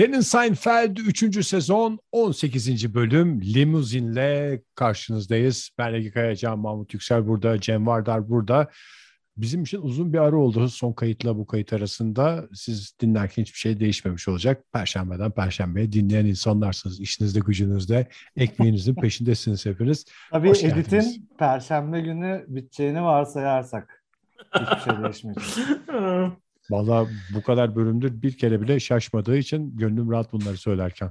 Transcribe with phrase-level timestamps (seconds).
[0.00, 1.46] Denin Seinfeld 3.
[1.46, 2.94] sezon 18.
[2.94, 5.70] bölüm limuzinle karşınızdayız.
[5.78, 8.70] Ben Ege Kayacan, Mahmut Yüksel burada, Cem Vardar burada.
[9.36, 12.48] Bizim için uzun bir ara oldu son kayıtla bu kayıt arasında.
[12.54, 14.64] Siz dinlerken hiçbir şey değişmemiş olacak.
[14.72, 17.00] Perşembeden perşembeye dinleyen insanlarsınız.
[17.00, 20.04] İşinizde, gücünüzde, ekmeğinizin peşindesiniz hepiniz.
[20.30, 21.20] Tabii Hoş editin geldiniz.
[21.38, 24.04] perşembe günü biteceğini varsayarsak
[24.54, 25.64] hiçbir şey değişmeyecek.
[26.70, 31.10] Valla bu kadar bölümdür bir kere bile şaşmadığı için gönlüm rahat bunları söylerken.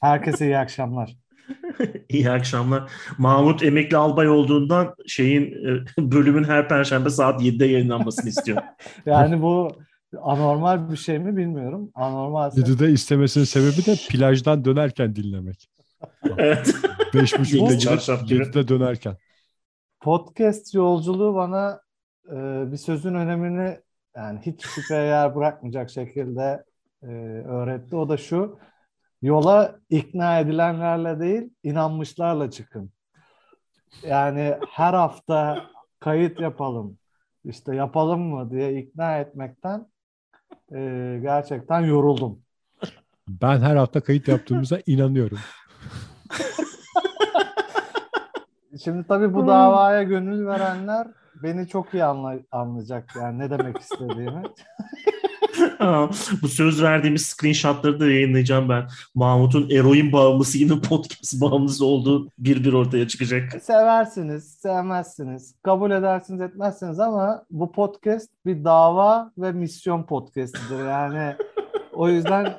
[0.00, 1.16] Herkese iyi akşamlar.
[2.08, 2.90] İyi akşamlar.
[3.18, 8.62] Mahmut emekli albay olduğundan şeyin e, bölümün her perşembe saat 7'de yayınlanmasını istiyor.
[9.06, 9.72] yani bu
[10.22, 11.90] anormal bir şey mi bilmiyorum.
[11.94, 12.50] Anormal.
[12.50, 15.68] 7'de istemesinin sebebi de plajdan dönerken dinlemek.
[16.38, 16.74] evet.
[17.14, 19.16] 5.30'da gidip 7'de dönerken.
[20.00, 21.80] Podcast yolculuğu bana
[22.28, 22.36] e,
[22.72, 23.78] bir sözün önemini
[24.16, 26.64] yani hiç şüpheye yer bırakmayacak şekilde
[27.02, 27.06] e,
[27.46, 27.96] öğretti.
[27.96, 28.58] O da şu,
[29.22, 32.90] yola ikna edilenlerle değil, inanmışlarla çıkın.
[34.02, 35.66] Yani her hafta
[36.00, 36.98] kayıt yapalım,
[37.44, 39.86] işte yapalım mı diye ikna etmekten
[40.72, 42.42] e, gerçekten yoruldum.
[43.28, 45.38] Ben her hafta kayıt yaptığımıza inanıyorum.
[48.84, 51.06] Şimdi tabii bu davaya gönül verenler
[51.44, 54.42] beni çok iyi anla, anlayacak yani ne demek istediğimi.
[56.42, 58.88] Bu söz verdiğimiz screenshotları da yayınlayacağım ben.
[59.14, 63.62] Mahmut'un eroin bağımlısı gibi podcast bağımlısı olduğu bir bir ortaya çıkacak.
[63.62, 70.84] Seversiniz, sevmezsiniz, kabul edersiniz, etmezsiniz ama bu podcast bir dava ve misyon podcastidir.
[70.84, 71.36] Yani
[71.92, 72.54] o yüzden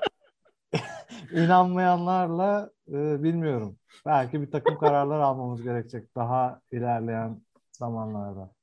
[1.32, 3.76] inanmayanlarla e, bilmiyorum.
[4.06, 8.55] Belki bir takım kararlar almamız gerekecek daha ilerleyen zamanlarda.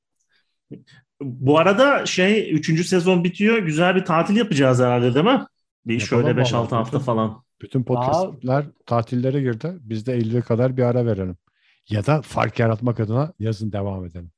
[1.21, 2.87] Bu arada şey 3.
[2.87, 3.57] sezon bitiyor.
[3.57, 5.45] Güzel bir tatil yapacağız herhalde değil mi?
[5.85, 7.43] Bir Yapalım şöyle 5-6 hafta falan.
[7.61, 8.71] Bütün podcastler Daha...
[8.85, 9.77] tatillere girdi.
[9.81, 11.37] Biz de Eylül'e kadar bir ara verelim.
[11.89, 14.31] Ya da fark yaratmak adına yazın devam edelim.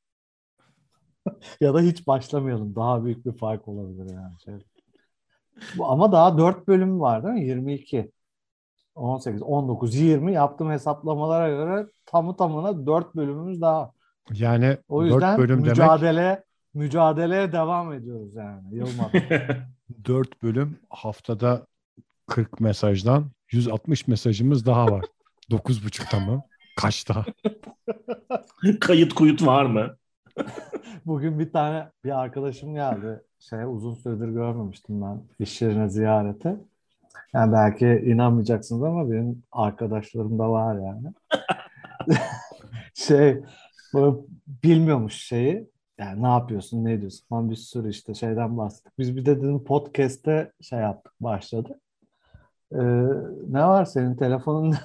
[1.62, 2.76] ya da hiç başlamayalım.
[2.76, 4.34] Daha büyük bir fark olabilir yani.
[4.46, 4.54] Şey.
[5.78, 7.46] Bu, ama daha 4 bölüm var değil mi?
[7.46, 8.12] 22.
[8.96, 13.92] 18, 19, 20 yaptığım hesaplamalara göre tamı tamına 4 bölümümüz daha.
[14.34, 16.40] Yani o yüzden bölüm mücadele demek,
[16.74, 19.22] mücadeleye devam ediyoruz yani yılmadan.
[20.06, 21.68] 4 bölüm haftada
[22.28, 25.06] 40 mesajdan 160 mesajımız daha var.
[25.52, 26.44] 9.30'da mı?
[26.78, 27.26] Kaçta?
[28.80, 29.98] Kayıt kuyut var mı?
[31.06, 33.22] Bugün bir tane bir arkadaşım geldi.
[33.40, 36.56] Şey uzun süredir görmemiştim ben iş yerine ziyarete.
[37.34, 41.14] Yani belki inanmayacaksınız ama benim arkadaşlarım da var yani.
[42.94, 43.44] şey
[43.96, 44.18] Böyle
[44.64, 45.70] bilmiyormuş şeyi.
[46.00, 49.00] Yani ne yapıyorsun, ne ediyorsun falan bir sürü işte şeyden bahsettik.
[49.00, 51.80] Biz bir de dedim podcast'te şey yaptık, başladı.
[52.74, 52.78] Ee,
[53.50, 54.76] ne var senin telefonun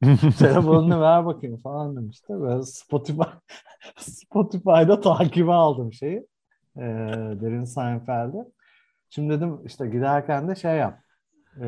[0.38, 2.28] telefonunu ver bakayım falan demişti.
[2.40, 3.22] Böyle Spotify
[3.98, 6.26] Spotify'da takibi aldım şeyi.
[6.76, 6.80] E,
[7.40, 8.38] Derin Seinfeld'i.
[9.10, 11.00] Şimdi dedim işte giderken de şey yap.
[11.60, 11.66] E,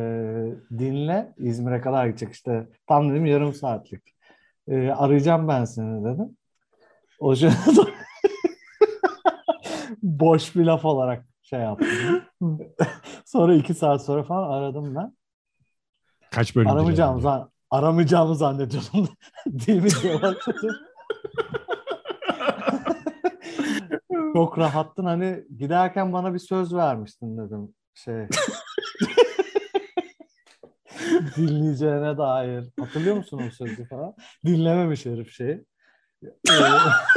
[0.79, 2.69] dinle İzmir'e kadar gidecek işte.
[2.87, 4.03] Tam dedim yarım saatlik.
[4.69, 6.37] E, arayacağım ben seni dedim.
[7.21, 7.35] O
[10.03, 12.23] boş bir laf olarak şey yaptım.
[13.25, 15.17] sonra iki saat sonra falan aradım ben.
[16.31, 19.09] Kaç bölüm Aramayacağımı, zan aramayacağımı zannediyordum.
[19.47, 20.21] Değil mi diye
[24.33, 27.75] Çok rahattın hani giderken bana bir söz vermiştin dedim.
[27.95, 28.27] Şey
[31.37, 32.65] dinleyeceğine dair.
[32.81, 34.15] Hatırlıyor musun o sözü falan?
[34.47, 35.65] Dinlememiş herif şeyi.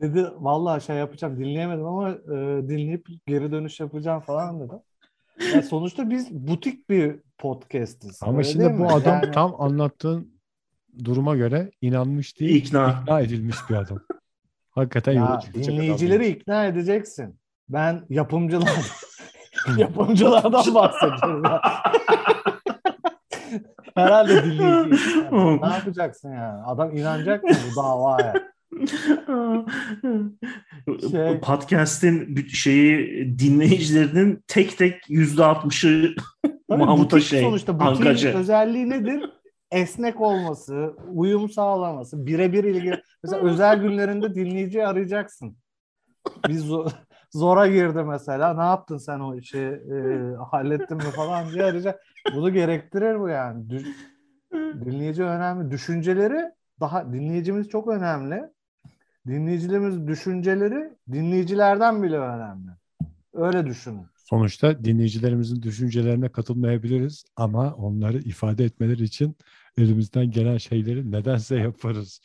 [0.00, 2.16] dedi vallahi şey yapacağım dinleyemedim ama e,
[2.68, 4.72] dinleyip geri dönüş yapacağım falan dedi.
[5.52, 8.20] Yani sonuçta biz butik bir podcastiz.
[8.22, 9.32] Ama şimdi bu adam yani...
[9.32, 10.38] tam anlattığın
[11.04, 13.98] duruma göre inanmış değil, ikna, ikna edilmiş bir adam.
[14.70, 16.32] Hakikaten ya, dinleyicileri adam.
[16.32, 17.38] ikna edeceksin.
[17.68, 18.86] Ben yapımcılar
[19.76, 21.60] yapımcılardan bahsediyorum.
[23.98, 25.18] Herhalde dinleyici.
[25.32, 25.60] Yani.
[25.62, 26.62] ne yapacaksın yani?
[26.62, 28.34] Adam inanacak mı bu davaya?
[31.10, 36.14] şey, Podcast'in şeyi dinleyicilerinin tek tek yüzde altmışı
[36.68, 37.42] Mahmut'a şey.
[37.42, 39.30] Sonuçta butiğin özelliği nedir?
[39.70, 43.02] Esnek olması, uyum sağlaması, birebir ilgili.
[43.22, 45.56] Mesela özel günlerinde dinleyici arayacaksın.
[46.48, 46.70] Biz
[47.30, 48.54] zora girdi mesela.
[48.54, 49.58] Ne yaptın sen o işi?
[49.58, 49.96] E,
[50.50, 52.00] hallettin mi falan diye arayacak.
[52.34, 53.70] Bunu gerektirir bu yani.
[53.70, 53.86] Düş,
[54.52, 55.70] dinleyici önemli.
[55.70, 58.42] Düşünceleri daha dinleyicimiz çok önemli.
[59.26, 62.70] Dinleyicilerimiz düşünceleri dinleyicilerden bile önemli.
[63.32, 64.06] Öyle düşünün.
[64.16, 69.36] Sonuçta dinleyicilerimizin düşüncelerine katılmayabiliriz ama onları ifade etmeleri için
[69.78, 72.20] elimizden gelen şeyleri nedense yaparız.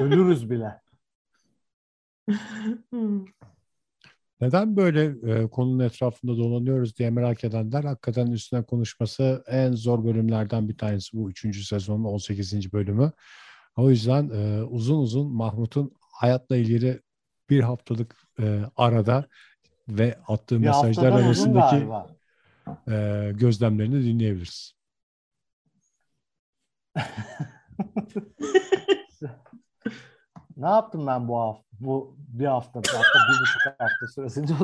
[0.00, 0.80] Ölürüz bile.
[4.40, 10.68] Neden böyle e, konunun etrafında dolanıyoruz diye merak edenler hakikaten üstüne konuşması en zor bölümlerden
[10.68, 11.66] bir tanesi bu 3.
[11.66, 12.72] sezonun 18.
[12.72, 13.12] bölümü.
[13.76, 17.02] O yüzden e, uzun uzun Mahmut'un hayatla ilgili
[17.50, 19.28] bir haftalık e, arada
[19.88, 21.86] ve attığı Bir mesajlar arasındaki
[22.90, 24.74] e, gözlemlerini dinleyebiliriz.
[30.58, 31.62] Ne yaptım ben bu hafta?
[31.80, 34.54] Bu bir hafta, bir hafta, bir buçuk hafta süresince.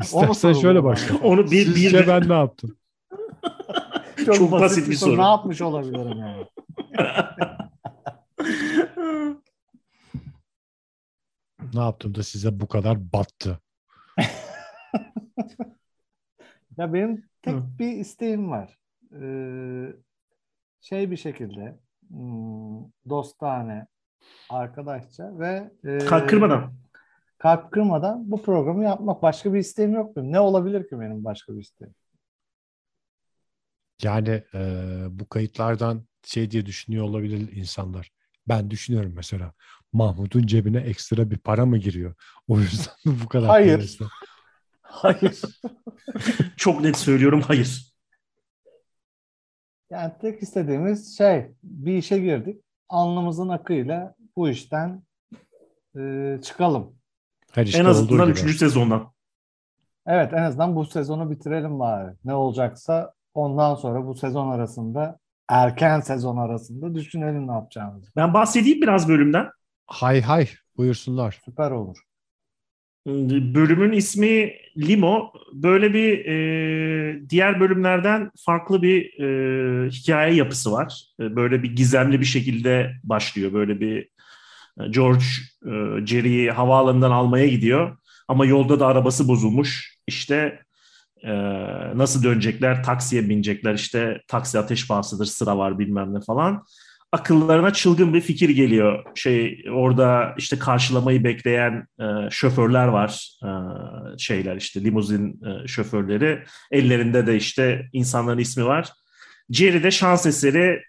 [0.00, 1.16] İstersen şöyle başla.
[1.22, 2.76] Onu bir, bir Sizce ben ne yaptım?
[4.26, 5.10] Çok, Çok basit, basit bir bir soru.
[5.10, 5.20] soru.
[5.20, 6.46] Ne yapmış olabilirim yani?
[11.74, 13.60] Ne yaptım da size bu kadar battı?
[16.78, 17.62] Ya benim tek Hı.
[17.78, 18.78] bir isteğim var.
[19.12, 19.92] Ee,
[20.80, 21.78] şey bir şekilde
[22.08, 23.86] hmm, dostane,
[24.50, 26.72] arkadaşça ve e, Kalk kırmadan.
[27.38, 29.22] kalp kırmadan bu programı yapmak.
[29.22, 30.32] Başka bir isteğim yok benim.
[30.32, 31.94] Ne olabilir ki benim başka bir isteğim?
[34.02, 34.60] Yani e,
[35.10, 38.10] bu kayıtlardan şey diye düşünüyor olabilir insanlar.
[38.48, 39.52] Ben düşünüyorum mesela
[39.92, 42.14] Mahmut'un cebine ekstra bir para mı giriyor?
[42.48, 43.98] O yüzden bu kadar Hayır.
[44.82, 45.40] Hayır.
[46.56, 47.92] Çok net söylüyorum hayır.
[49.90, 52.62] Yani tek istediğimiz şey bir işe girdik.
[52.88, 55.02] Alnımızın akıyla bu işten
[55.98, 56.94] e, çıkalım.
[57.52, 58.40] Her işte en azından gibi.
[58.40, 58.58] 3.
[58.58, 59.12] sezondan.
[60.06, 62.14] Evet en azından bu sezonu bitirelim bari.
[62.24, 65.18] Ne olacaksa ondan sonra bu sezon arasında
[65.48, 68.10] erken sezon arasında düşünelim ne yapacağımızı.
[68.16, 69.46] Ben bahsedeyim biraz bölümden.
[69.86, 71.40] Hay hay buyursunlar.
[71.44, 72.07] Süper olur.
[73.06, 75.32] Bölümün ismi Limo.
[75.52, 81.04] Böyle bir e, diğer bölümlerden farklı bir e, hikaye yapısı var.
[81.20, 83.52] E, böyle bir gizemli bir şekilde başlıyor.
[83.52, 84.08] Böyle bir
[84.80, 85.24] e, George
[85.66, 87.96] e, Jerry'i havaalanından almaya gidiyor.
[88.28, 89.98] Ama yolda da arabası bozulmuş.
[90.06, 90.62] İşte
[91.22, 91.32] e,
[91.94, 92.84] nasıl dönecekler?
[92.84, 93.74] Taksiye binecekler.
[93.74, 96.64] İşte taksi ateş pahasıdır, sıra var bilmem ne falan
[97.12, 99.04] akıllarına çılgın bir fikir geliyor.
[99.14, 103.38] Şey orada işte karşılamayı bekleyen e, şoförler var.
[103.42, 103.50] E,
[104.18, 106.42] şeyler işte limuzin e, şoförleri.
[106.70, 108.88] Ellerinde de işte insanların ismi var.
[109.50, 110.82] Jerry de şans eseri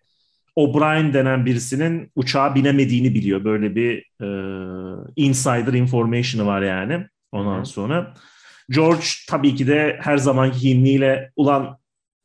[0.55, 3.43] O'Brien denen birisinin uçağa binemediğini biliyor.
[3.43, 4.27] Böyle bir e,
[5.15, 7.07] insider information'ı var yani.
[7.31, 8.13] Ondan sonra
[8.69, 11.77] George tabii ki de her zamanki kimliğiyle ulan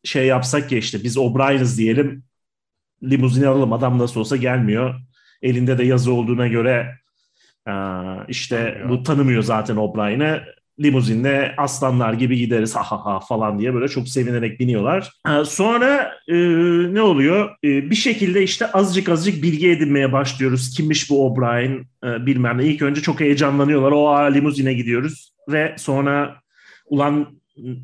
[0.04, 2.24] şey yapsak ya işte biz O'Brien'iz diyelim
[3.10, 4.94] limuzini alalım adam nasıl olsa gelmiyor.
[5.42, 6.98] Elinde de yazı olduğuna göre
[7.68, 7.72] e,
[8.28, 10.40] işte bu tanımıyor zaten O'Brien'i.
[10.80, 15.12] Limuzinle aslanlar gibi gideriz ha ha ha falan diye böyle çok sevinerek biniyorlar.
[15.28, 16.34] E, sonra e,
[16.94, 17.50] ne oluyor?
[17.64, 20.76] E, bir şekilde işte azıcık azıcık bilgi edinmeye başlıyoruz.
[20.76, 22.64] Kimmiş bu O'Brien e, bilmem ne.
[22.64, 23.92] İlk önce çok heyecanlanıyorlar.
[23.92, 25.32] O limuzine gidiyoruz.
[25.48, 26.36] Ve sonra
[26.86, 27.26] ulan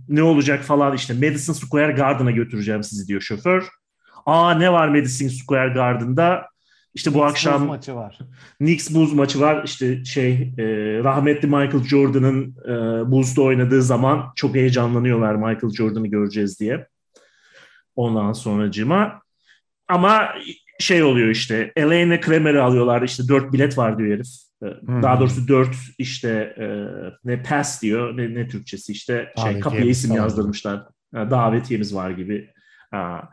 [0.08, 3.68] ne olacak falan işte Madison Square Garden'a götüreceğim sizi diyor şoför.
[4.30, 6.46] Aa ne var Madison Square Garden'da?
[6.94, 8.18] İşte bu akşam Buz maçı var.
[8.58, 9.64] Knicks Bulls maçı var.
[9.64, 10.64] İşte şey e,
[11.04, 12.70] rahmetli Michael Jordan'ın e,
[13.10, 16.86] Bulls'ta oynadığı zaman çok heyecanlanıyorlar Michael Jordan'ı göreceğiz diye.
[17.96, 19.22] Ondan sonracıma
[19.88, 20.28] ama
[20.78, 24.28] şey oluyor işte Elaine Kramer'ı alıyorlar işte dört bilet var diyor herif.
[24.62, 25.02] E, Hı.
[25.02, 26.66] Daha doğrusu dört işte e,
[27.24, 30.22] ne pass diyor ne, ne Türkçesi işte şey Davetiyemiz kapıya isim falan.
[30.22, 30.82] yazdırmışlar.
[31.14, 32.50] Davetiyemiz var gibi.
[32.90, 33.30] Ha.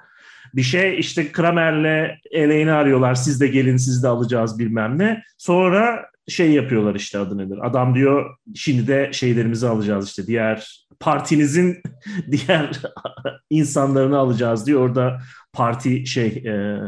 [0.58, 3.16] Bir şey işte Kramer'le Elaine'i arıyorlar.
[3.16, 5.24] Siz de gelin siz de alacağız bilmem ne.
[5.38, 7.60] Sonra şey yapıyorlar işte adı nedir?
[7.68, 11.82] Adam diyor şimdi de şeylerimizi alacağız işte diğer partinizin
[12.32, 12.70] diğer
[13.50, 14.82] insanlarını alacağız diyor.
[14.82, 15.22] Orada
[15.54, 16.80] parti şey e,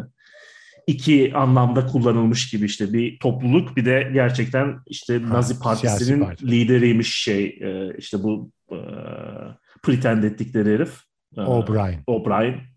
[0.88, 6.48] iki anlamda kullanılmış gibi işte bir topluluk bir de gerçekten işte Ha, Nazi partisinin parti.
[6.48, 8.78] lideriymiş şey e, işte bu e,
[9.84, 10.94] pretend ettikleri herif.
[11.38, 12.04] E, O'Brien.
[12.08, 12.69] O'Brien.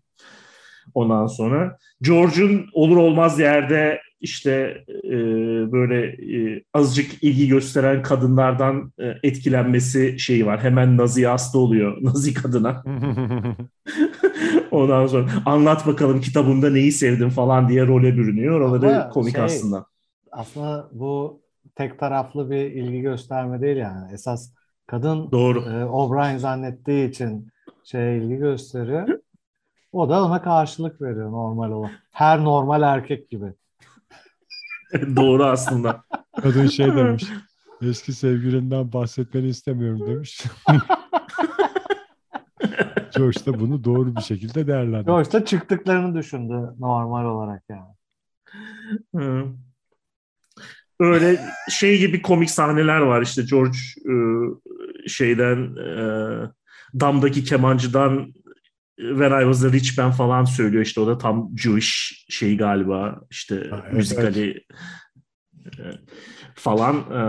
[0.93, 5.11] Ondan sonra George'un olur olmaz yerde işte e,
[5.71, 10.63] böyle e, azıcık ilgi gösteren kadınlardan e, etkilenmesi şeyi var.
[10.63, 11.97] Hemen Nazi'ye hasta oluyor.
[12.01, 12.83] Nazi kadına.
[14.71, 18.59] Ondan sonra anlat bakalım kitabında neyi sevdin falan diye role bürünüyor.
[18.61, 19.85] Oraları Ama komik şey- aslında.
[20.31, 21.41] Aslında bu
[21.75, 24.13] tek taraflı bir ilgi gösterme değil yani.
[24.13, 24.53] Esas
[24.87, 25.61] kadın Doğru.
[25.61, 27.47] e, O'Brien zannettiği için
[27.83, 29.19] şey ilgi gösteriyor.
[29.93, 31.91] O da ona karşılık veriyor normal olan.
[32.11, 33.53] Her normal erkek gibi.
[35.15, 36.03] Doğru aslında.
[36.41, 37.23] Kadın şey demiş.
[37.81, 40.43] Eski sevgilinden bahsetmeni istemiyorum demiş.
[43.17, 45.05] George da bunu doğru bir şekilde değerlendirdi.
[45.05, 47.95] George da çıktıklarını düşündü normal olarak yani.
[49.15, 49.45] Hı.
[50.99, 54.13] Öyle şey gibi komik sahneler var işte George e,
[55.09, 55.95] şeyden e,
[56.99, 58.33] damdaki kemancıdan
[59.09, 60.85] When I Was a Rich Man falan söylüyor.
[60.85, 63.21] İşte o da tam Jewish şey galiba.
[63.31, 64.63] İşte Ha, evet, müzikali
[65.65, 65.83] e,
[66.55, 66.95] falan.
[66.95, 67.21] E,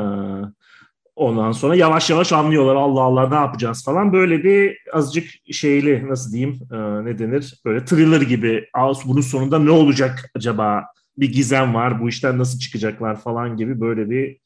[1.17, 2.75] ondan sonra yavaş yavaş anlıyorlar.
[2.77, 4.13] Allah Allah ne yapacağız falan.
[4.13, 7.55] Böyle bir azıcık şeyli nasıl diyeyim e, ne denir?
[7.65, 8.69] Böyle thriller gibi.
[8.75, 10.85] "Aa, bunun sonunda ne olacak acaba?
[11.19, 12.01] Bir gizem var.
[12.01, 14.39] Bu işten nasıl çıkacaklar falan gibi böyle bir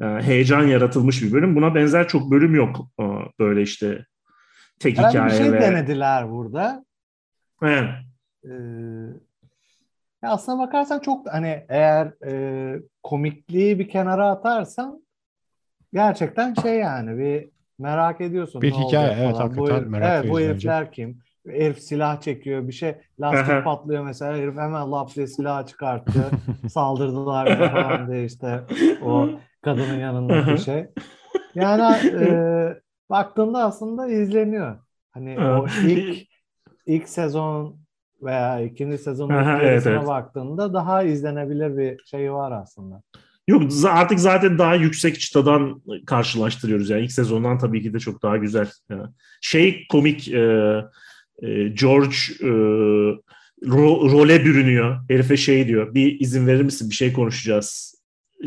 [0.00, 1.56] heyecan yaratılmış bir bölüm.
[1.56, 2.88] Buna benzer çok bölüm yok
[3.38, 4.06] böyle işte
[4.80, 6.84] tek Yani bir hikaye şey ve denediler burada.
[7.62, 7.88] Evet.
[8.44, 8.50] Ee,
[10.22, 15.06] ya aslına bakarsan çok hani eğer e, komikliği bir kenara atarsan
[15.92, 18.62] gerçekten şey yani bir merak ediyorsun.
[18.62, 19.56] Bir ne hikaye, evet, falan.
[19.56, 21.18] Bu hakikaten herif- merak Evet bu herifler kim?
[21.48, 23.64] Herif silah çekiyor bir şey lastik Aha.
[23.64, 26.30] patlıyor mesela herif hemen lap diye silah çıkarttı
[26.68, 28.60] saldırdılar falan diye işte
[29.02, 29.28] o
[29.62, 30.86] kadının yanındaki şey.
[31.54, 34.76] Yani e, baktığında aslında izleniyor.
[35.10, 36.28] Hani o ilk
[36.86, 37.78] ilk sezon
[38.22, 40.06] veya ikinci sezonun Aha, evet, evet.
[40.06, 43.02] baktığında daha izlenebilir bir şey var aslında.
[43.48, 48.36] Yok artık zaten daha yüksek çıtadan karşılaştırıyoruz yani ilk sezondan tabii ki de çok daha
[48.36, 48.70] güzel.
[48.90, 49.02] Yani
[49.40, 50.38] şey komik e,
[51.42, 52.46] e, George e,
[53.62, 54.98] ro- role bürünüyor.
[55.08, 55.94] Herife şey diyor.
[55.94, 56.90] Bir izin verir misin?
[56.90, 57.95] Bir şey konuşacağız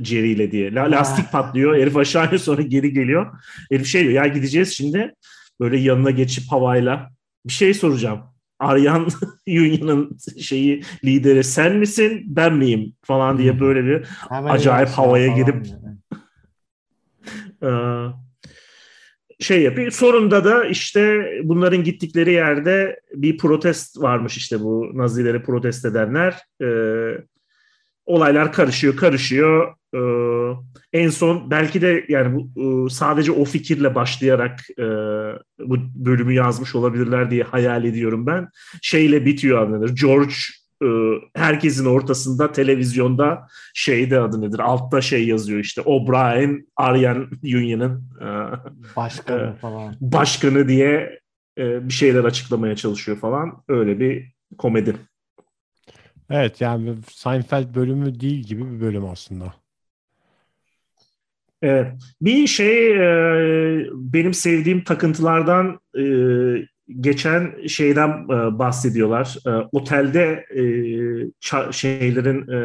[0.03, 0.74] Jerry ile diye.
[0.75, 1.75] La- lastik patlıyor.
[1.77, 3.34] Herif aşağı iniyor sonra geri geliyor.
[3.72, 4.13] Herif şey diyor.
[4.13, 5.13] Ya gideceğiz şimdi.
[5.60, 7.10] Böyle yanına geçip havayla
[7.46, 8.19] bir şey soracağım.
[8.60, 9.08] Aryan
[9.48, 13.60] Union'ın şeyi lideri sen misin ben miyim falan diye Hmm.
[13.60, 15.67] böyle bir Hemen Acayip havaya girip-.
[17.63, 17.69] Ee,
[19.39, 19.91] şey yapıyor.
[19.91, 26.36] Sonunda da işte bunların gittikleri yerde bir protest varmış işte bu Nazileri protest edenler.
[26.62, 27.24] Ee,
[28.05, 29.75] olaylar karışıyor, karışıyor.
[29.96, 30.00] Ee,
[30.93, 34.84] en son belki de yani bu e, sadece o fikirle başlayarak e,
[35.60, 38.50] bu bölümü yazmış olabilirler diye hayal ediyorum ben.
[38.81, 39.96] Şeyle bitiyor nedir?
[40.01, 40.34] George
[40.84, 40.88] e,
[41.36, 44.60] herkesin ortasında televizyonda şeyde adı nedir?
[44.60, 48.27] Altta şey yazıyor işte O'Brien Aryan Union'ın e,
[48.96, 49.60] Başkanı Evet.
[49.60, 49.96] falan.
[50.01, 51.19] başkanı diye
[51.58, 53.63] e, bir şeyler açıklamaya çalışıyor falan.
[53.67, 54.96] Öyle bir komedi.
[56.29, 59.53] Evet yani Seinfeld bölümü değil gibi bir bölüm aslında.
[61.61, 61.87] Evet.
[62.21, 66.03] Bir şey e, benim sevdiğim takıntılardan e,
[66.99, 69.37] geçen şeyden e, bahsediyorlar.
[69.47, 70.61] E, otelde e,
[71.41, 72.59] ça- şeylerin e,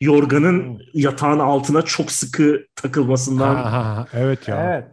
[0.00, 0.78] yorganın Hmm.
[0.94, 4.64] yatağın altına çok sıkı takılmasından Ha, ha, ha, evet ya.
[4.74, 4.88] Evet.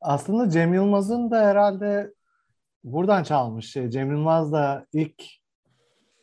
[0.00, 2.12] Aslında Cem Yılmaz'ın da herhalde
[2.84, 3.90] buradan çalmış şey.
[3.90, 5.22] Cem Yılmaz da ilk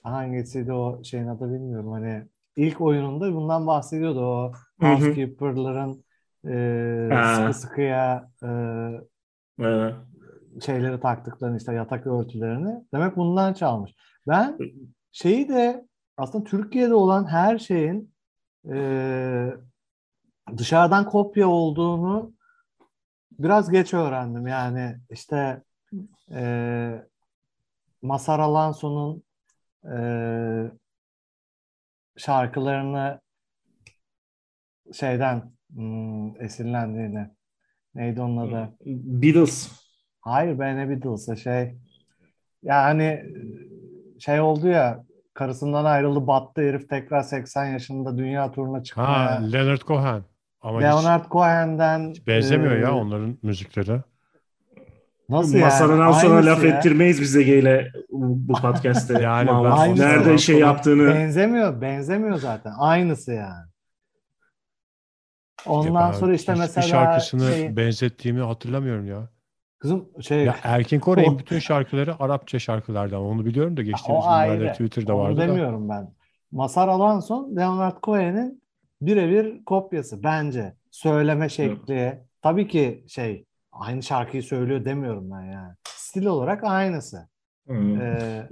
[0.03, 1.91] hangisiydi o şeyin adı bilmiyorum.
[1.91, 2.23] Hani
[2.55, 6.03] ilk oyununda bundan bahsediyordu o housekeeper'ların
[6.47, 7.35] e, Ha.
[7.35, 8.47] sıkı sıkıya e,
[9.65, 9.91] e,
[10.61, 12.83] şeyleri taktıklarını işte yatak örtülerini.
[12.93, 13.95] Demek bundan çalmış.
[14.27, 14.57] Ben
[15.11, 15.87] şeyi de
[16.17, 18.13] aslında Türkiye'de olan her şeyin
[18.69, 19.53] e,
[20.57, 22.33] dışarıdan kopya olduğunu
[23.39, 24.47] biraz geç öğrendim.
[24.47, 25.63] Yani işte
[26.31, 27.01] e,
[28.01, 29.23] Mazhar Alanso'nun
[29.93, 29.97] e,
[32.17, 33.21] şarkılarını
[34.93, 37.29] şeyden hmm, esinlendiğini
[37.95, 38.73] neydi onun adı?
[38.85, 39.71] Beatles.
[40.21, 41.75] Hayır be ne Beatles'a şey
[42.63, 43.23] yani
[44.19, 49.41] şey oldu ya karısından ayrıldı battı herif tekrar 80 yaşında dünya turuna Ha, çıkmaya.
[49.51, 50.23] Leonard Cohen.
[50.61, 54.01] Ama hiç Leonard Cohen'den benzemiyor e, ya onların müzikleri.
[55.29, 56.13] Nasıl Masanın yani?
[56.13, 56.69] sonra laf ya.
[56.69, 59.13] ettirmeyiz bize Geyle bu podcast'te.
[59.21, 59.95] Yani ben.
[59.95, 62.73] Nerede şey yaptığını Benzemiyor, benzemiyor zaten.
[62.79, 63.65] Aynısı yani.
[65.69, 69.29] Ondan sonra işte hiçbir mesela şarkısını şey, benzettiğimi hatırlamıyorum ya.
[69.79, 73.21] kızım şey Ya Erkin Koray'ın O- bütün şarkıları Arapça şarkılardan.
[73.21, 74.71] Onu biliyorum da geçtiğimiz günlerde.
[74.71, 75.47] Twitter'da Onu vardı da.
[75.47, 76.13] demiyorum ben.
[76.51, 78.61] Mazhar Alanson, Leonard Cohen'in
[79.01, 80.73] birebir kopyası bence.
[80.91, 82.19] Söyleme şekli.
[82.41, 85.73] Tabii ki şey aynı şarkıyı söylüyor demiyorum ben yani.
[85.83, 87.27] Stil olarak aynısı.
[87.67, 88.01] Hmm.
[88.01, 88.49] Ee,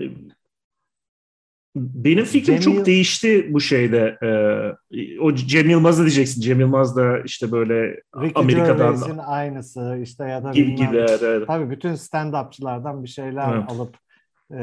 [1.75, 4.17] Benim fikrim Cem çok Yıl- değişti bu şeyde.
[4.24, 6.41] Ee, o Cem Yılmaz'ı diyeceksin.
[6.41, 10.98] Cem Yılmaz da işte böyle Ricky Amerika'dan Gervais'in aynısı işte ya da gibi gibi.
[10.98, 11.48] evet, evet.
[11.48, 13.63] Tabii bütün stand-upçılardan bir şeyler Evet.
[13.72, 13.96] alıp
[14.51, 14.58] e,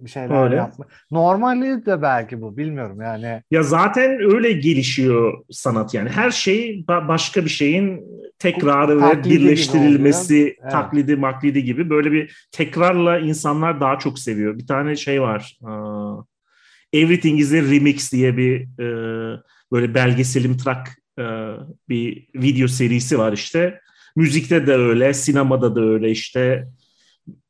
[0.00, 0.56] bir şeyler Öyle.
[0.56, 0.84] yapma.
[1.10, 3.42] Normali de belki bu bilmiyorum yani.
[3.50, 6.08] Ya zaten öyle gelişiyor sanat yani.
[6.08, 8.00] Her şey ba- başka bir şeyin
[8.38, 10.56] tekrarı ve birleştirilmesi.
[10.62, 10.72] Evet.
[10.72, 14.58] taklidi, maklidi gibi böyle bir tekrarla insanlar daha çok seviyor.
[14.58, 15.58] Bir tane şey var.
[15.64, 16.16] aa,
[16.96, 18.86] Everything is a Remix diye bir e,
[19.72, 20.88] böyle belgeselim trak
[21.18, 21.24] e,
[21.88, 23.80] bir video serisi var işte.
[24.16, 26.68] Müzikte de öyle, sinemada da öyle işte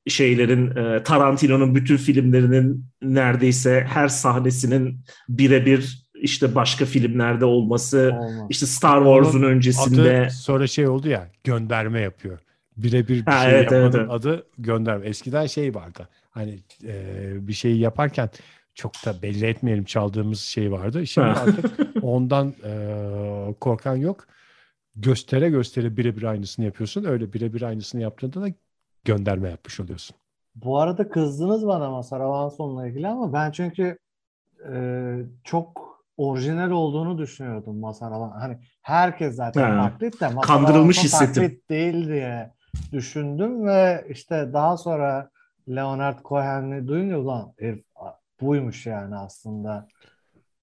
[0.09, 8.47] şeylerin e, Tarantino'nun bütün filmlerinin neredeyse her sahnesinin birebir işte başka filmlerde olması, Olmaz.
[8.51, 12.39] işte Star Wars'un öncesinde Adı sonra şey oldu ya gönderme yapıyor.
[12.77, 14.11] Birebir bir Ha, şey evet, yapmanın evet, evet.
[14.11, 15.07] adı gönderme.
[15.07, 16.09] Eskiden şey vardı.
[16.31, 18.31] Hani e, bir şeyi yaparken
[18.77, 21.07] çok da belli etmeyelim çaldığımız şey vardı.
[21.07, 24.27] Şimdi artık ondan e, korkan yok.
[24.97, 27.05] Göstere göstere birebir aynısını yapıyorsun.
[27.05, 28.49] Öyle birebir aynısını yaptığında da
[29.05, 30.17] gönderme yapmış oluyorsun.
[30.55, 33.99] Bu arada kızdınız bana Mazhar Alanson'la ilgili ama ben çünkü
[34.73, 38.31] e, çok orijinal olduğunu düşünüyordum Mazhar Alan.
[38.31, 39.89] Hani herkes zaten Ha.
[39.89, 41.43] taklit de Kandırılmış hissettim.
[41.43, 42.51] taklit değil diye
[42.93, 45.31] düşündüm ve işte daha sonra
[45.69, 47.85] Leonard Cohen'i duyunca ulan herif
[48.41, 49.89] buymuş yani aslında.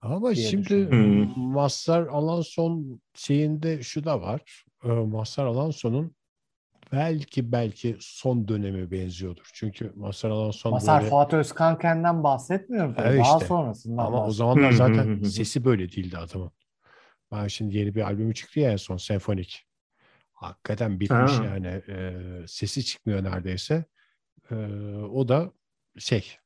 [0.01, 0.89] Ama şimdi.
[0.89, 1.39] Hmm.
[1.39, 4.65] Mazhar Alanson şeyinde şu da var.
[4.83, 6.15] Ee, Mazhar Alanson'un
[6.91, 9.49] belki belki son dönemi benziyordur.
[9.53, 13.07] Çünkü Mazhar Alanson Mazhar böyle Fuat Özkanken'den bahsetmiyorum tabii.
[13.07, 13.47] Evet Daha işte.
[13.47, 16.51] sonrasından ama o zamanlar zaten sesi böyle değildi adamın.
[17.31, 19.65] Ben şimdi yeni bir albümü çıktı ya en son senfonik.
[20.33, 21.45] Hakikaten bitmiş Ha.
[21.45, 21.81] yani.
[21.87, 22.13] Ee,
[22.47, 23.85] sesi çıkmıyor neredeyse.
[24.51, 24.55] Ee,
[25.11, 25.51] o da
[25.97, 26.37] şey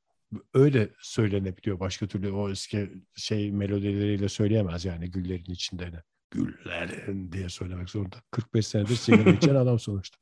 [0.53, 1.79] öyle söylenebiliyor.
[1.79, 5.91] Başka türlü o eski şey melodileriyle söyleyemez yani güllerin içinde.
[5.91, 6.03] ne.
[6.31, 8.15] Güllerin diye söylemek zorunda.
[8.31, 10.17] 45 senedir sigara içen adam sonuçta.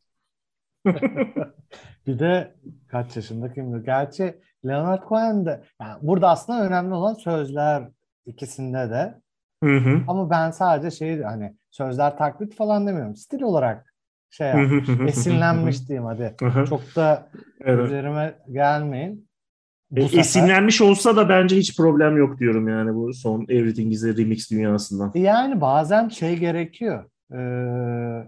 [2.07, 2.55] Bir de
[2.87, 3.85] kaç yaşında kimdir?
[3.85, 7.89] Gerçi Leonard Cohen de yani burada aslında önemli olan sözler
[8.25, 9.21] ikisinde de.
[9.63, 10.01] Hı hı.
[10.07, 13.15] Ama ben sadece şey hani sözler taklit falan demiyorum.
[13.15, 13.93] Stil olarak
[14.29, 14.89] şey yapmış.
[15.07, 16.35] Esinlenmiş diyeyim hadi.
[16.39, 16.65] Hı hı.
[16.65, 17.29] Çok da
[17.61, 17.85] Evet.
[17.85, 19.29] üzerime gelmeyin.
[19.91, 23.93] Bu E, sefer- Esinlenmiş olsa da bence hiç problem yok diyorum yani bu son Everything
[23.93, 25.11] is a Remix dünyasından.
[25.15, 27.05] Yani bazen şey gerekiyor.
[27.33, 28.27] Ee,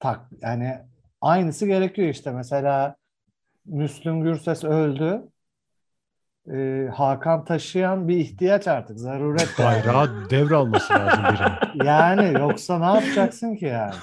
[0.00, 0.78] tak yani
[1.20, 2.30] aynısı gerekiyor işte.
[2.32, 2.96] Mesela
[3.66, 5.22] Müslüm Gürses öldü.
[6.52, 8.98] Ee, Hakan taşıyan bir ihtiyaç artık.
[9.00, 9.68] Zaruret yani.
[9.84, 11.84] Bayrağı devralması lazım birinin.
[11.86, 13.94] Yani yoksa ne yapacaksın ki yani?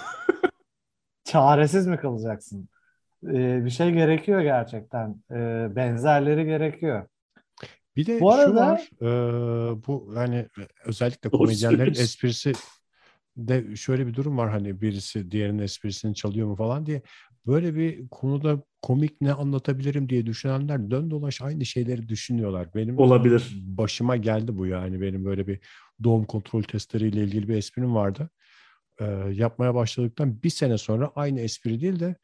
[1.25, 2.69] Çaresiz mi kalacaksın?
[3.29, 5.23] Ee, bir şey gerekiyor gerçekten.
[5.31, 7.07] Ee, benzerleri gerekiyor.
[7.95, 9.05] Bir de Bu şu arada- var, e,
[9.87, 10.47] bu hani
[10.85, 12.51] özellikle komedyenlerin esprisi
[13.37, 17.01] de şöyle bir durum var hani birisi diğerinin esprisini çalıyor mu falan diye.
[17.47, 22.67] Böyle bir konuda komik ne anlatabilirim diye düşünenler dön dolaş aynı şeyleri düşünüyorlar.
[22.75, 23.53] Benim Olabilir.
[23.63, 25.59] başıma geldi bu yani benim böyle bir
[26.03, 28.29] doğum kontrol testleriyle ilgili bir esprim vardı.
[29.01, 32.15] E, yapmaya başladıktan bir sene sonra aynı espri değil de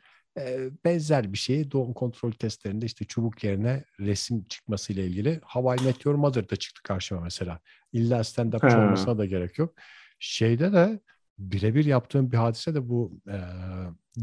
[0.86, 6.56] benzer bir şeyi doğum kontrol testlerinde işte çubuk yerine resim çıkmasıyla ilgili Hawaii Meteor Mother'da
[6.56, 7.60] çıktı karşıma mesela.
[7.94, 8.86] İlla stand-upçı Ha.
[8.86, 9.76] olmasına da gerek yok.
[10.20, 11.00] Şeyde de
[11.38, 13.38] birebir yaptığım bir hadise de bu e,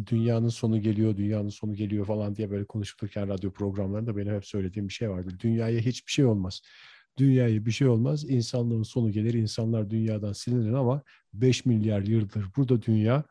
[0.06, 4.88] dünyanın sonu geliyor, dünyanın sonu geliyor falan diye böyle konuşulurken radyo programlarında benim hep söylediğim
[4.88, 5.28] bir şey vardı.
[5.40, 6.60] Dünyaya hiçbir şey olmaz.
[7.18, 8.30] Dünyaya bir şey olmaz.
[8.30, 9.34] İnsanlığın sonu gelir.
[9.34, 11.02] insanlar dünyadan silinir ama
[11.32, 13.24] 5 milyar yıldır burada dünya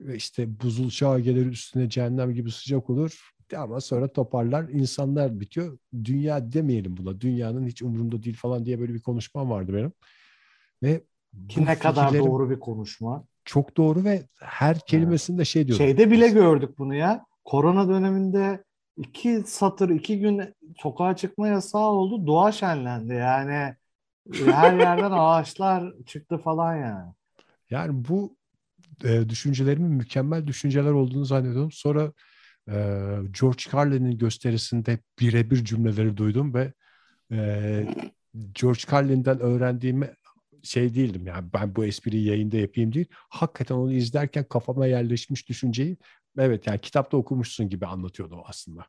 [0.00, 3.32] ve işte buzul çağı gelir üstüne cehennem gibi sıcak olur.
[3.56, 4.68] Ama sonra toparlar.
[4.68, 5.78] insanlar bitiyor.
[6.04, 7.20] Dünya demeyelim buna.
[7.20, 9.92] Dünyanın hiç umurumda değil falan diye böyle bir konuşmam vardı benim.
[10.82, 11.04] Ve
[11.48, 13.24] Ki ne kadar doğru bir konuşma.
[13.44, 15.86] Çok doğru ve her kelimesinde şey diyorum.
[15.86, 17.26] Şeyde bile gördük bunu ya.
[17.44, 18.64] Korona döneminde
[18.96, 22.26] iki satır, iki gün sokağa çıkma yasağı oldu.
[22.26, 23.14] Doğa şenlendi.
[23.14, 23.74] Yani
[24.34, 27.12] e, her yerden ağaçlar çıktı falan yani.
[27.70, 28.35] Yani bu
[29.04, 31.72] e, düşüncelerimin mükemmel düşünceler olduğunu zannediyorum.
[31.72, 32.12] Sonra
[32.68, 32.74] e,
[33.40, 36.72] George Carlin'in gösterisinde birebir cümleleri duydum ve
[37.32, 37.86] e,
[38.54, 40.10] George Carlin'den öğrendiğimi
[40.62, 43.06] şey değildim yani ben bu espriyi yayında yapayım değil.
[43.12, 45.96] Hakikaten onu izlerken kafama yerleşmiş düşünceyi
[46.38, 48.86] evet yani kitapta okumuşsun gibi anlatıyordu aslında.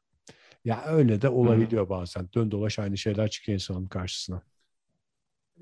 [0.65, 2.29] Ya öyle de olabiliyor bazen.
[2.33, 4.41] Dön dolaş aynı şeyler çıkıyor insanın karşısına.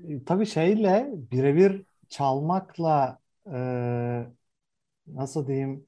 [0.08, 3.18] E, Tabii şeyle birebir çalmakla
[3.52, 3.58] e,
[5.06, 5.86] nasıl diyeyim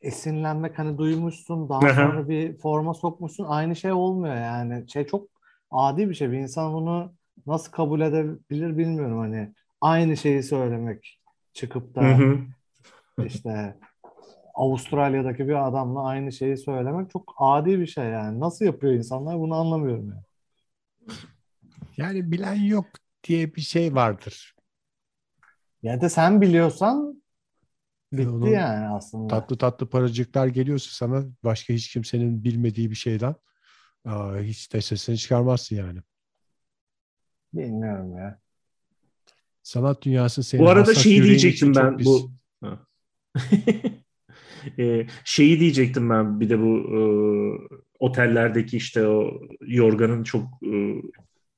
[0.00, 1.94] esinlenmek hani duymuşsun daha Aha.
[1.94, 5.28] sonra bir forma sokmuşsun aynı şey olmuyor yani şey çok
[5.70, 7.12] adi bir şey bir insan bunu
[7.46, 11.20] nasıl kabul edebilir bilmiyorum hani aynı şeyi söylemek
[11.52, 12.18] çıkıp da
[13.24, 13.76] işte
[14.54, 18.40] Avustralya'daki bir adamla aynı şeyi söylemek çok adi bir şey yani.
[18.40, 20.22] Nasıl yapıyor insanlar bunu anlamıyorum yani.
[21.96, 22.86] Yani bilen yok
[23.24, 24.54] diye bir şey vardır.
[25.82, 27.22] Ya da sen biliyorsan
[28.12, 29.28] bitti Onun yani aslında.
[29.28, 33.34] Tatlı tatlı paracıklar geliyorsa sana başka hiç kimsenin bilmediği bir şeyden
[34.04, 36.00] aa, hiç de sesini çıkarmazsın yani.
[37.54, 38.38] Bilmiyorum ya.
[39.62, 42.06] Sanat dünyası senin Bu arada şeyi diyecektim ben pis.
[42.06, 42.32] bu.
[44.78, 47.00] Ee, şeyi diyecektim ben bir de bu e,
[47.98, 51.02] otellerdeki işte o yorganın çok e,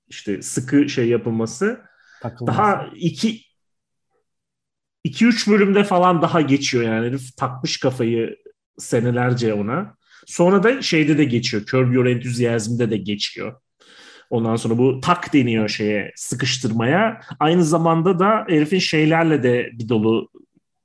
[0.09, 1.81] işte sıkı şey yapılması
[2.23, 2.59] Takılması.
[2.59, 3.41] daha iki
[5.05, 8.37] iki üç bölümde falan daha geçiyor yani herif takmış kafayı
[8.79, 9.95] senelerce ona.
[10.27, 11.65] Sonra da şeyde de geçiyor.
[11.65, 13.61] Curb Your Enthusiasm'de de geçiyor.
[14.31, 17.21] Ondan sonra bu tak deniyor şeye sıkıştırmaya.
[17.41, 20.31] Aynı zamanda da herifin şeylerle de bir dolu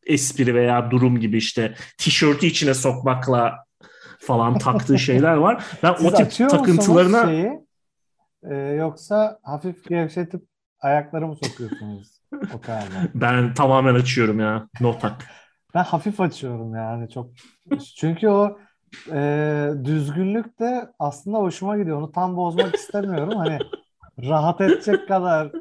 [0.06, 3.66] espri veya durum gibi işte tişörtü içine sokmakla
[4.20, 5.64] falan taktığı şeyler var.
[5.84, 7.52] Ben Siz o tip takıntılarına şeyi?
[8.44, 10.42] Ee, yoksa hafif gevşetip
[10.82, 12.22] ayakları mı sokuyorsunuz
[12.56, 13.10] otelde?
[13.16, 14.68] ben tamamen açıyorum ya.
[14.82, 15.26] No tak.
[15.76, 17.30] Ben hafif açıyorum yani çok.
[17.98, 18.60] Çünkü o
[19.12, 21.98] e, düzgünlük de aslında hoşuma gidiyor.
[21.98, 23.38] Onu tam bozmak istemiyorum.
[23.38, 23.60] Hani
[24.22, 25.52] rahat edecek kadar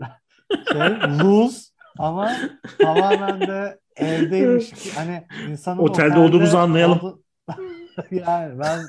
[0.72, 1.60] şey loose
[1.98, 2.32] ama
[2.78, 7.22] tamamen de evdeymiş ki hani insanın Otelde olduğumuzu anlayalım.
[8.10, 8.80] yani ben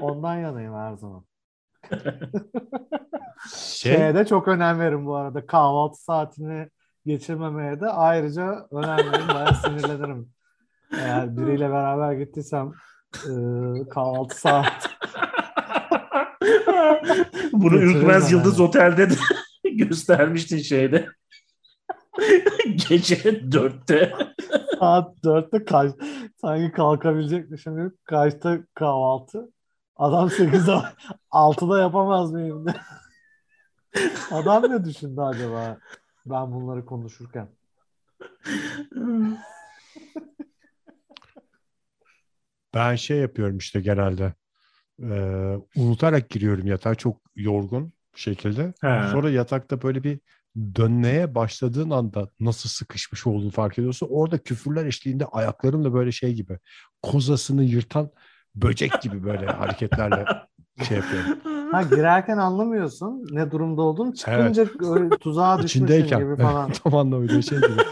[0.00, 1.24] ondan yanayım her zaman.
[3.54, 5.46] Şey, Şeye de çok önem veririm bu arada.
[5.46, 6.68] Kahvaltı saatini
[7.06, 9.28] geçirmemeye de ayrıca önem veririm.
[9.28, 10.28] Bayağı sinirlenirim.
[10.92, 12.72] Eğer biriyle beraber gittiysem
[13.14, 13.30] e,
[13.88, 14.90] kahvaltı saat
[17.52, 18.32] Bunu Ürkmez.
[18.32, 19.14] Yıldız Otel'de de
[19.70, 21.08] göstermiştin şeyde.
[22.88, 24.14] Gece dörtte.
[24.78, 25.92] saat dörtte kaç
[26.40, 29.52] sanki kalkabilecekmişim kaçta kahvaltı
[29.98, 30.82] adam 8'de
[31.30, 32.66] 6'da yapamaz mıyım
[34.30, 35.78] adam ne düşündü acaba
[36.26, 37.48] ben bunları konuşurken
[42.74, 44.34] ben şey yapıyorum işte genelde.
[45.02, 48.72] Ee, unutarak giriyorum yatağa çok yorgun bir şekilde.
[48.80, 49.08] Ha.
[49.12, 50.20] Sonra yatakta böyle bir
[50.56, 54.08] dönmeye başladığın anda nasıl sıkışmış olduğunu fark ediyorsun.
[54.10, 56.58] Orada küfürler eşliğinde ayaklarımla böyle şey gibi
[57.02, 58.10] kozasını yırtan
[58.54, 60.24] böcek gibi böyle hareketlerle
[60.88, 61.38] şey yapıyorum.
[61.72, 67.58] ha girerken anlamıyorsun ne durumda olduğunu çıkınca öyle tuzağa düşmüşsün gibi falan tam anlamıyla şey
[67.58, 67.82] gibi.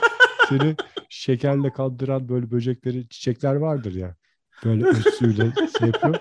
[0.48, 0.76] Seni
[1.08, 4.14] şekerle kandıran böyle böcekleri, çiçekler vardır ya.
[4.64, 6.16] Böyle üstüyle şey yapıyor.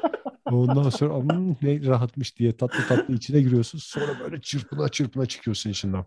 [0.52, 3.80] Ondan sonra "Hmm, ne rahatmış diye tatlı tatlı içine giriyorsun.
[3.80, 6.06] Sonra böyle çırpına çırpına çıkıyorsun içinden.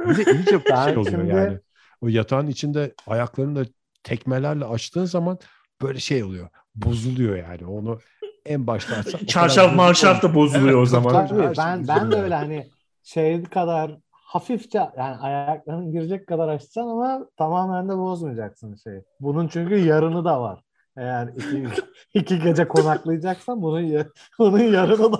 [0.00, 1.58] Bir de iyice bir Ben şey oluyor şimdi- yani.
[2.00, 3.68] O yatağın içinde ayaklarını da
[4.02, 5.38] tekmelerle açtığın zaman
[5.82, 6.48] böyle şey oluyor.
[6.76, 7.66] Bozuluyor yani.
[7.66, 7.98] Onu
[8.46, 9.10] en başta açsan.
[9.10, 11.26] o kadar Çarşaf marşaf da bozuluyor o Evet, zaman.
[11.28, 11.52] tabii.
[11.58, 12.66] Ben ben de öyle hani
[13.02, 19.02] şey kadar hafifçe yani ayakların girecek kadar açacaksın ama tamamen de bozmayacaksın şey.
[19.20, 20.60] Bunun çünkü yarını da var.
[20.96, 21.66] Eğer iki,
[22.14, 24.04] iki gece konaklayacaksan bunun
[24.38, 25.18] bunun yarını da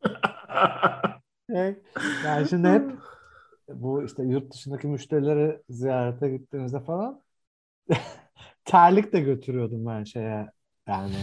[1.50, 1.74] Şey,
[2.24, 2.90] yani şimdi hep
[3.68, 7.22] bu işte yurt dışındaki müşterileri ziyarete gittiğimizde falan
[8.64, 10.50] terlik de götürüyordum ben şeye
[10.88, 11.16] yani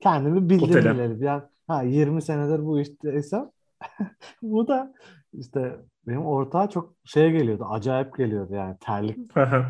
[0.00, 0.94] kendimi bildim Otele.
[0.94, 1.24] bileli.
[1.24, 3.50] Yani, ha 20 senedir bu işteysem
[4.42, 4.92] bu da
[5.32, 7.66] işte benim ortağa çok şey geliyordu.
[7.70, 9.18] Acayip geliyordu yani terlik.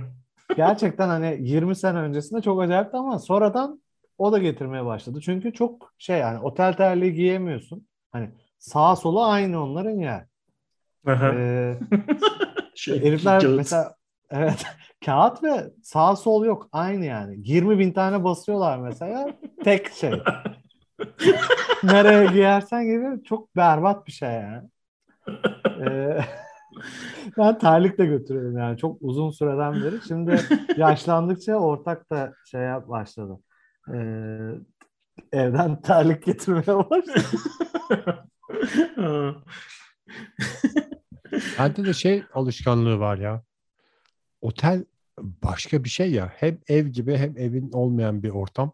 [0.57, 3.83] Gerçekten hani 20 sene öncesinde çok acayipti ama sonradan
[4.19, 5.21] o da getirmeye başladı.
[5.25, 7.87] Çünkü çok şey yani otel terliği giyemiyorsun.
[8.13, 10.27] Hani sağa sola aynı onların ya.
[11.09, 11.79] Ee,
[12.75, 13.95] Şey, herifler mesela
[14.31, 14.65] evet
[15.05, 17.37] kağıt ve sağ sol yok aynı yani.
[17.39, 19.29] 20 bin tane basıyorlar mesela
[19.65, 20.13] tek şey.
[21.85, 24.69] Nereye giyersen gibi çok berbat bir şey yani.
[25.81, 26.21] Ee,
[27.39, 30.01] ben terlik de götürüyorum yani çok uzun süreden beri.
[30.09, 30.41] Şimdi
[30.77, 33.39] yaşlandıkça ortak da şeye başladı.
[33.95, 34.39] Ee,
[35.33, 37.23] evden terlik getirmeye başladı.
[41.59, 43.43] Bende de şey alışkanlığı var ya.
[44.41, 44.85] Otel
[45.19, 46.33] başka bir şey ya.
[46.37, 48.73] Hem ev gibi hem evin olmayan bir ortam.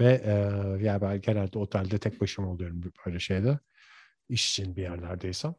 [0.00, 0.32] Ve e,
[0.84, 3.58] ya ben genelde otelde tek başıma oluyorum böyle şeyde.
[4.28, 5.54] İş için bir yerlerdeysem.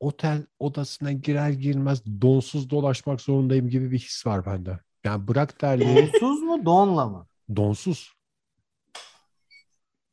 [0.00, 4.78] Otel odasına girer girmez donsuz dolaşmak zorundayım gibi bir his var bende.
[5.04, 7.26] Yani bırak terliği Donsuz mu donla mı?
[7.56, 8.12] donsuz.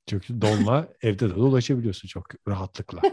[0.10, 3.00] Çünkü donla evde de dolaşabiliyorsun çok rahatlıkla.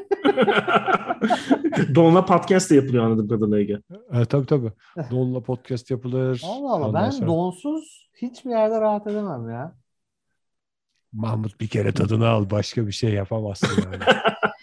[1.94, 3.78] Donla podcast da yapılıyor anladığım kadarıyla Ege.
[4.12, 4.72] E, tabii tabii.
[5.10, 6.42] Donla podcast yapılır.
[6.44, 9.74] Allah Allah Ondan ben sonra- donsuz hiçbir yerde rahat edemem ya.
[11.12, 14.02] Mahmut bir kere tadını al başka bir şey yapamazsın yani.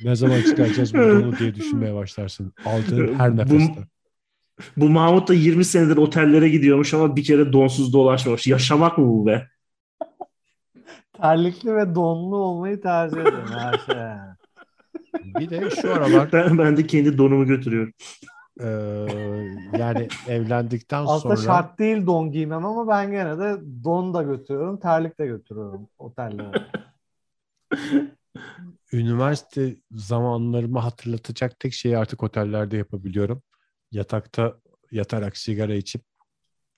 [0.03, 2.53] ne zaman çıkaracağız bunu diye düşünmeye başlarsın.
[2.65, 3.87] Aldığın her Bu- nefeste.
[4.77, 8.47] Bu Mahmut da 20 senedir otellere gidiyormuş ama bir kere donsuz dolaşmamış.
[8.47, 9.47] Yaşamak mı bu be?
[11.21, 14.17] Terlikli ve donlu olmayı tercih ederim her şeye.
[15.39, 17.93] Bir de şu aralar Ben, ben de kendi donumu götürüyorum.
[18.59, 18.67] e,
[19.79, 24.79] yani evlendikten Aslında sonra şart değil don giymem ama ben gene de don da götürüyorum,
[24.79, 26.67] terlik de götürüyorum otellere.
[28.93, 33.43] üniversite zamanlarımı hatırlatacak tek şeyi artık otellerde yapabiliyorum.
[33.91, 34.57] Yatakta
[34.91, 36.01] yatarak sigara içip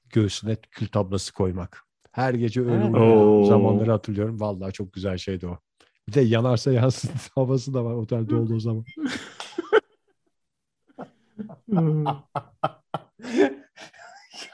[0.09, 1.84] göğsüne kül tablası koymak.
[2.15, 3.45] Her gece Oo.
[3.45, 4.39] zamanları hatırlıyorum.
[4.39, 5.57] Vallahi çok güzel şeydi o.
[6.07, 8.85] Bir de yanarsa yansın havası da var otelde olduğu zaman.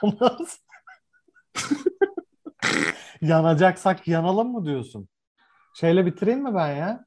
[0.02, 0.60] Yanarız.
[3.20, 5.08] Yanacaksak yanalım mı diyorsun?
[5.74, 7.04] Şeyle bitireyim mi ben ya?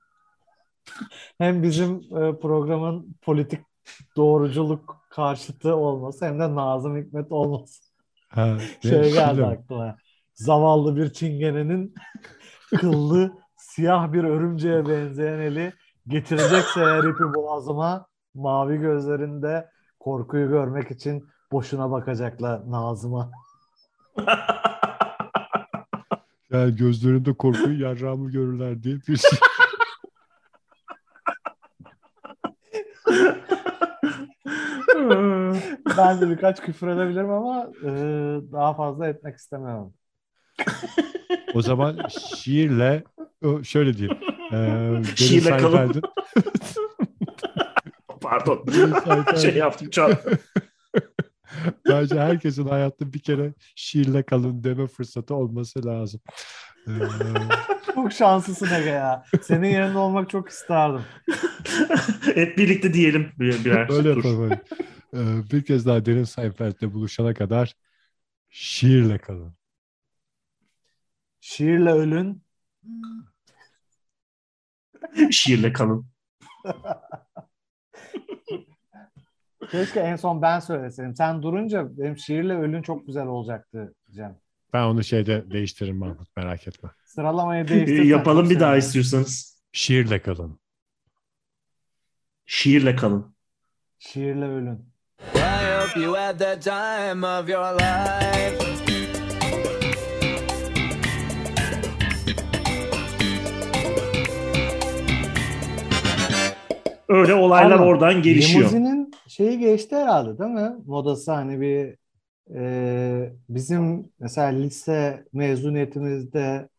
[1.38, 3.62] Hem bizim e, programın politik
[4.18, 7.84] doğruculuk karşıtı olması hem de Nazım Hikmet olması.
[8.28, 8.58] Ha?
[8.82, 9.98] Şey geldi aklıma.
[10.36, 11.96] Zavallı bir çingenenin
[12.78, 15.74] kıllı siyah bir örümceğe benzeyen eli
[16.08, 19.70] getirecekse eğer ipi boğazıma mavi gözlerinde
[20.00, 23.32] korkuyu görmek için boşuna bakacaklar Nazım'a.
[26.52, 29.40] Yani gözlerinde korkuyu yarrağımı görürler diye bir şey.
[35.98, 37.90] Ben de birkaç küfür edebilirim ama e,
[38.52, 39.94] daha fazla etmek istemiyorum.
[41.54, 42.00] O zaman
[42.38, 43.04] şiirle
[43.64, 44.18] şöyle diyeyim.
[44.52, 46.02] Deniz Şiirle kalın.
[48.22, 48.66] Pardon.
[49.42, 50.12] Şey yaptım çok.
[51.90, 56.22] Bence herkesin hayatta bir kere şiirle kalın deme fırsatı olması lazım.
[56.88, 56.92] Ee,
[57.96, 59.24] Çok şanslısın Ege ya.
[59.42, 61.02] Senin yerinde olmak çok isterdim.
[62.36, 64.18] Hep birlikte diyelim bir, birer öyle tur.
[64.18, 64.44] yapalım.
[64.44, 64.62] öyle.
[65.14, 67.74] Ee, bir kez daha Deniz Seinfeld'le buluşana kadar
[68.50, 69.54] şiirle kalın.
[71.48, 72.44] Şiirle ölün.
[75.32, 76.08] Şiirle kalın.
[79.72, 81.16] Keşke en son ben söyleseydim.
[81.16, 84.40] Sen durunca benim şiirle ölün çok güzel olacaktı Cem.
[84.74, 86.90] Ben onu şeyde değiştiririm Mahmut merak etme.
[87.06, 89.62] Sıralamayı değiştirsen Yapalım bir daha istiyorsanız.
[89.72, 90.60] Şiirle kalın.
[92.46, 93.36] Şiirle kalın.
[94.00, 94.94] Şiirle ölün.
[95.36, 95.40] I
[95.80, 98.95] hope you had the time of your life.
[107.10, 108.60] Öyle olaylar Ama oradan gelişiyor.
[108.60, 110.76] Limuzinin şeyi geçti herhalde değil mi?
[110.86, 111.96] Modası hani bir
[112.56, 116.70] e, bizim mesela lise mezuniyetimizde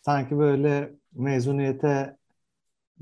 [0.00, 2.16] sanki böyle mezuniyete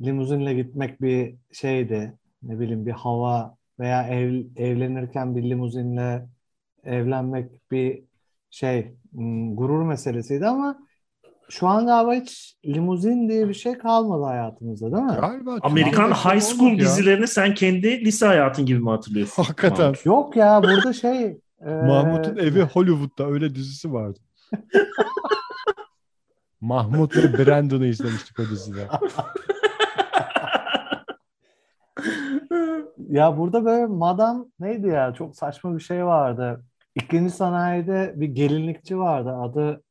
[0.00, 2.18] limuzinle gitmek bir şeydi.
[2.42, 6.26] Ne bileyim bir hava veya ev, evlenirken bir limuzinle
[6.84, 8.04] evlenmek bir
[8.50, 10.78] şey hmm, gurur meselesiydi ama
[11.52, 15.16] şu an galiba hiç limuzin diye bir şey kalmadı hayatımızda değil mi?
[15.20, 16.88] Galiba Amerikan high school olmadı ya.
[16.88, 19.42] dizilerini sen kendi lise hayatın gibi mi hatırlıyorsun?
[19.42, 19.84] Hakikaten.
[19.84, 20.06] Mahmut?
[20.06, 21.24] Yok ya burada şey
[21.66, 24.18] e, Mahmut'un evi Hollywood'da öyle dizisi vardı.
[26.60, 28.88] Mahmut ve Brandon'u izlemiştik o dizide.
[33.08, 36.64] Ya burada böyle madam neydi ya çok saçma bir şey vardı.
[36.94, 39.36] İkinci sanayide bir gelinlikçi vardı.
[39.36, 39.82] Adı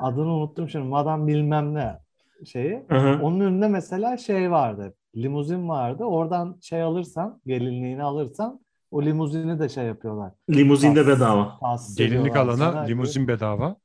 [0.00, 0.84] adını unuttum şimdi.
[0.88, 1.98] Madam bilmem ne
[2.46, 2.84] şeyi.
[2.88, 3.22] Hı hı.
[3.22, 4.94] Onun önünde mesela şey vardı.
[5.16, 6.04] Limuzin vardı.
[6.04, 8.60] Oradan şey alırsan, gelinliğini alırsan
[8.90, 10.32] o limuzini de şey yapıyorlar.
[10.50, 11.58] Limuzinde Tahsis- bedava.
[11.60, 12.80] tahsis Gelinlik alana sana.
[12.80, 13.76] limuzin bedava.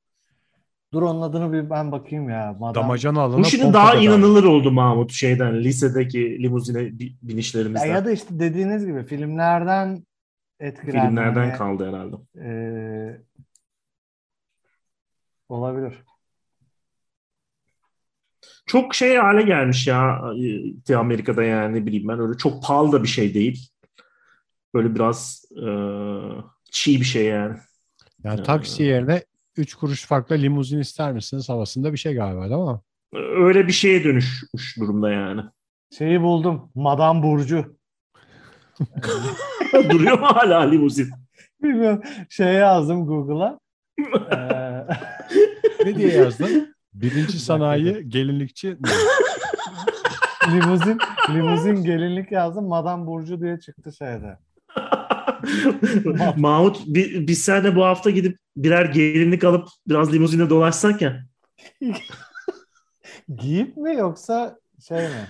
[0.93, 2.55] Dur onun adını bir ben bakayım ya.
[2.59, 2.83] Madam.
[2.83, 4.01] Damacana alana Bu şimdi daha bedava.
[4.03, 7.87] inanılır oldu Mahmut şeyden lisedeki limuzine bi- Ya, binişlerimizden.
[7.87, 10.03] ya da işte dediğiniz gibi filmlerden
[10.59, 11.07] etkilendim.
[11.09, 12.15] Filmlerden kaldı herhalde.
[12.39, 13.17] Ee,
[15.49, 15.93] olabilir.
[18.65, 20.21] Çok şey hale gelmiş ya
[20.89, 23.69] e, Amerika'da yani ne bileyim ben öyle çok pahalı da bir şey değil.
[24.73, 25.67] Böyle biraz e,
[26.71, 27.57] çiğ bir şey yani.
[28.23, 29.23] Yani taksi yerine
[29.57, 32.79] 3 kuruş farklı limuzin ister misiniz havasında bir şey galiba değil mi?
[33.13, 35.41] Öyle bir şeye dönüşmüş durumda yani.
[35.97, 36.71] Şeyi buldum.
[36.75, 37.77] Madame Burcu.
[39.89, 41.09] Duruyor mu hala limuzin?
[41.63, 42.01] Bilmiyorum.
[42.29, 43.59] Şey yazdım Google'a.
[43.99, 44.64] Ee,
[45.85, 46.75] Ne diye yazdın?
[46.93, 48.77] Birinci sanayi gelinlikçi
[50.51, 50.97] limuzin,
[51.29, 52.67] limuzin gelinlik yazdım.
[52.67, 54.37] Madame Burcu diye çıktı şeyde.
[56.37, 61.25] Mahmut bi- biz seninle bu hafta gidip birer gelinlik alıp biraz limuzine dolaşsak ya.
[63.37, 65.29] Giyip mi yoksa şey mi?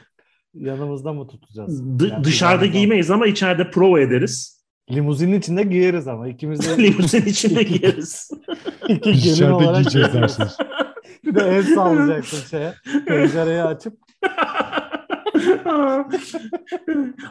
[0.54, 1.82] Yanımızda mı tutacağız?
[2.00, 4.55] D- Yani dışarıda dışarıda- giymeyiz ama içeride prova ederiz.
[4.92, 8.32] Limuzinin içinde giyeriz ama ikimiz de Limuzin içinde giyeriz.
[8.90, 10.58] iki gelin Dışarıda olarak giyeceğiz dersiniz.
[11.26, 12.74] bir de el sallayacaksın şeye.
[13.08, 13.94] Pencereyi açıp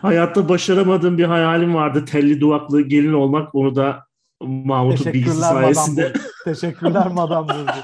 [0.02, 2.04] Hayatta başaramadığım bir hayalim vardı.
[2.04, 3.54] Telli duvaklı gelin olmak.
[3.54, 4.06] Onu da
[4.42, 6.14] Mahmut'un bilgisi teşekkürler madam sayesinde.
[6.14, 6.20] Burcu.
[6.44, 7.80] Teşekkürler madam Burcu.